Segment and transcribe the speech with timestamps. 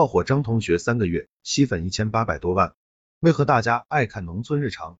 [0.00, 2.72] 爆火张同学三个月吸粉一千八百多万，
[3.18, 4.98] 为何大家爱看农村日常？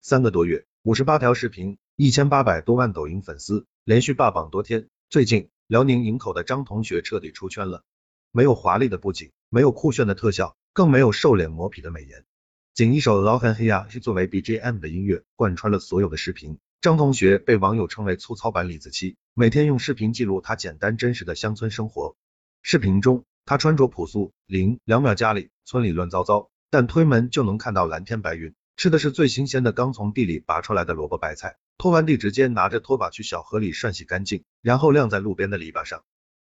[0.00, 4.88] 三个多月，五十八条视频，一千八百多万抖音粉丝，连续霸榜多天。
[5.10, 7.84] 最近，辽宁营口的张同学彻底出圈了，
[8.32, 12.24] 没有华丽的布景，没有酷炫的特效，更没有瘦脸磨皮的美颜，
[12.72, 16.58] 仅一首老狠黑呀是作为 BGM 的音乐，贯穿了所有的视频。
[16.80, 22.16] 张同学被网友称为粗糙版李子柒，每天用视频记录他简单真实的乡村生活。
[22.62, 36.02] 视频中，他穿着朴素，零两秒家里村里乱糟糟，但推门就能看到蓝天白云，吃的是最新鲜的刚从地里拔出来的萝卜白菜，拖完地直接拿着拖把去小河里涮洗干净，然后晾在路边的篱笆上。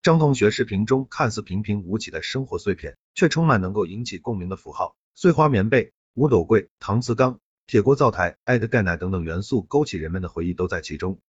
[0.04, 11.20] 张同学视频中看似平平无奇的生活碎片，却充满能够引起共鸣的符号，碎花棉被、五斗柜、搪瓷缸、铁锅灶台、爱的钙奶等等元素勾起人们的回忆都在其中。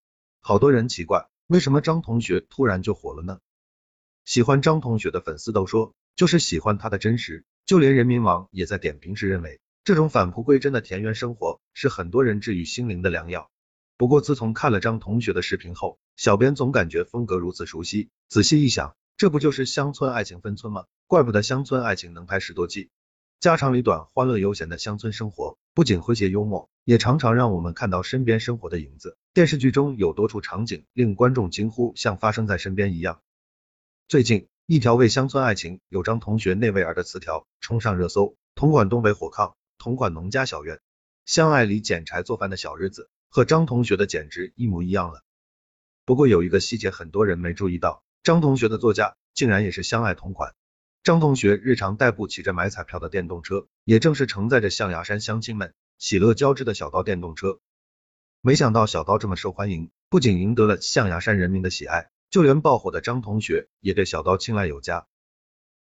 [0.40, 3.38] 好多人奇怪，为什么张同学突然就火了呢？
[4.24, 7.44] 喜欢张同学的粉丝都说，就是喜欢他的真实。
[7.66, 13.50] 就连人民网也在点评时认为，这种返璞归真的田园生活是很多人治愈心灵的良药。
[13.96, 18.08] 不过自从看了张同学的视频后，小编总感觉风格如此熟悉。
[18.28, 20.84] 仔细一想，这不就是乡村爱情分村吗？
[21.06, 22.90] 怪不得乡村爱情能拍十多季。
[23.40, 29.18] 家长里短、欢乐悠闲的乡村生活，不仅诙谐幽默，也常常让我们看到身边生活的影子。
[29.34, 33.20] 电视剧中有多处场景令观众惊呼，像发生在身边一样。
[34.06, 38.36] 最近，一条为乡村爱情有张同学内维尔的词条冲上热搜。
[38.54, 40.78] 同款东北火炕，同款农家小院，
[41.24, 45.22] 相爱里捡柴做饭的小日子，和张同学的简直一模一样了。
[46.04, 50.54] 不过有一个细节很多人没注意到，张同学的座驾竟然也是相爱同款。
[51.02, 57.58] 张同学日常代步骑着买彩票的电动车，也正是承载着象牙山乡亲们喜乐交织的小刀电动车。
[58.42, 62.10] 没想到小刀这么受欢迎，不仅赢得了象牙山人民的喜爱。
[62.34, 65.06] 就连爆火的张同学也对小刀青睐有加。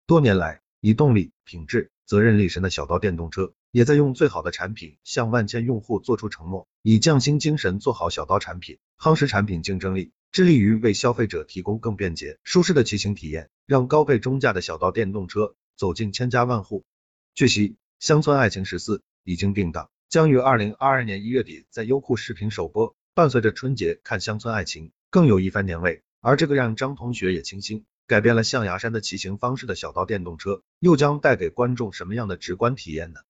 [0.07, 16.83] 多年来，以动力、品质、责任立身的小刀电动车，也在用最好的产品向万千用户做出承诺，以匠心精神做好小刀产品，夯实产品竞争力，致力于为消费者提供更便捷、舒适的骑行体验，让高配中价的小刀电动车走进千家万户。
[17.35, 22.95] 据悉，《乡村爱情十四》已经定档，将于二零二二年一月底在优酷视频首播。
[23.13, 26.01] 伴随着春节看《乡村爱情》，更有一番年味。
[26.21, 33.21] 而这个让张同学也倾心，改变了象牙山的骑行方式的小道电动车，又将带给观众什么样的直观体验呢？